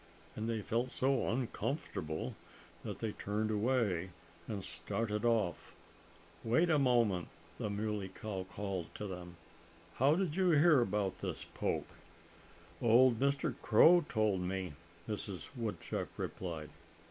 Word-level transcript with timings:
And 0.35 0.49
they 0.49 0.63
felt 0.63 0.89
so 0.89 1.29
uncomfortable 1.29 2.35
that 2.83 2.97
they 2.97 3.11
turned 3.11 3.51
away 3.51 4.09
and 4.47 4.63
started 4.63 5.23
off. 5.23 5.75
"Wait 6.43 6.71
a 6.71 6.79
moment!" 6.79 7.27
the 7.59 7.69
Muley 7.69 8.09
Cow 8.09 8.47
called 8.49 8.87
to 8.95 9.05
them. 9.05 9.35
"How 9.97 10.15
did 10.15 10.35
you 10.35 10.49
hear 10.53 10.81
about 10.81 11.19
this 11.19 11.43
poke?" 11.53 11.89
"Old 12.81 13.19
Mr. 13.19 13.53
Crow 13.61 14.03
told 14.09 14.41
me," 14.41 14.73
Mrs. 15.07 15.49
Woodchuck 15.55 16.09
replied. 16.17 16.71